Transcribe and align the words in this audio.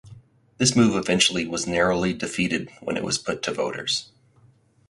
This 0.57 0.75
move 0.75 0.95
eventually 0.95 1.45
was 1.45 1.67
narrowly 1.67 2.11
defeated 2.13 2.71
when 2.81 2.97
it 2.97 3.03
was 3.03 3.19
put 3.19 3.43
to 3.43 3.53
voters. 3.53 4.09